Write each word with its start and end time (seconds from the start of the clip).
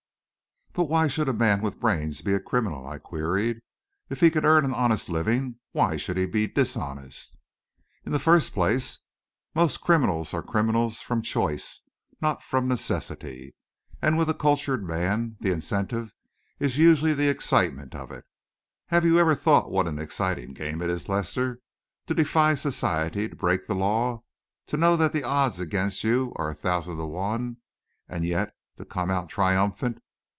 "But 0.73 0.85
why 0.85 1.09
should 1.09 1.27
a 1.27 1.33
man 1.33 1.61
with 1.61 1.81
brains 1.81 2.21
be 2.21 2.33
a 2.33 2.39
criminal?" 2.39 2.87
I 2.87 2.97
queried. 2.97 3.59
"If 4.09 4.21
he 4.21 4.31
can 4.31 4.45
earn 4.45 4.63
an 4.63 4.73
honest 4.73 5.09
living, 5.09 5.59
why 5.73 5.97
should 5.97 6.17
he 6.17 6.25
be 6.25 6.47
dishonest?" 6.47 7.37
"In 8.05 8.13
the 8.13 8.19
first 8.19 8.53
place, 8.53 8.99
most 9.53 9.81
criminals 9.81 10.33
are 10.33 10.41
criminals 10.41 11.01
from 11.01 11.21
choice, 11.23 11.81
not 12.21 12.41
from 12.41 12.69
necessity; 12.69 13.53
and 14.01 14.17
with 14.17 14.29
a 14.29 14.33
cultured 14.33 14.87
man 14.87 15.35
the 15.41 15.51
incentive 15.51 16.13
is 16.57 16.77
usually 16.77 17.13
the 17.13 17.27
excitement 17.27 17.93
of 17.93 18.09
it. 18.09 18.23
Have 18.87 19.03
you 19.03 19.19
ever 19.19 19.35
thought 19.35 19.71
what 19.71 19.89
an 19.89 19.99
exciting 19.99 20.53
game 20.53 20.81
it 20.81 20.89
is, 20.89 21.09
Lester, 21.09 21.59
to 22.07 22.13
defy 22.13 22.55
society, 22.55 23.27
to 23.27 23.35
break 23.35 23.67
the 23.67 23.75
law, 23.75 24.23
to 24.67 24.77
know 24.77 24.95
that 24.95 25.11
the 25.11 25.25
odds 25.25 25.59
against 25.59 26.05
you 26.05 26.31
are 26.37 26.49
a 26.49 26.55
thousand 26.55 26.95
to 26.95 27.05
one, 27.05 27.57
and 28.07 28.23
yet 28.23 28.55
to 28.77 28.85
come 28.85 29.11
out 29.11 29.27
triumphant? 29.27 29.99